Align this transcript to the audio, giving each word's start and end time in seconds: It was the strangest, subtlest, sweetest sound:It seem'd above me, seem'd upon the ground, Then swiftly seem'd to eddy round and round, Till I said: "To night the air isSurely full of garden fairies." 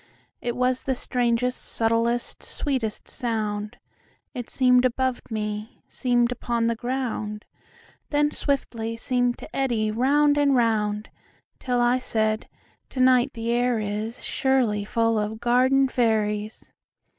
It 0.41 0.55
was 0.55 0.81
the 0.81 0.95
strangest, 0.95 1.61
subtlest, 1.61 2.41
sweetest 2.41 3.07
sound:It 3.07 4.49
seem'd 4.49 4.83
above 4.83 5.21
me, 5.29 5.83
seem'd 5.87 6.31
upon 6.31 6.65
the 6.65 6.75
ground, 6.75 7.45
Then 8.09 8.31
swiftly 8.31 8.97
seem'd 8.97 9.37
to 9.37 9.55
eddy 9.55 9.91
round 9.91 10.39
and 10.39 10.55
round, 10.55 11.11
Till 11.59 11.79
I 11.79 11.99
said: 11.99 12.49
"To 12.89 12.99
night 12.99 13.33
the 13.33 13.51
air 13.51 13.77
isSurely 13.77 14.87
full 14.87 15.19
of 15.19 15.39
garden 15.39 15.87
fairies." 15.87 16.71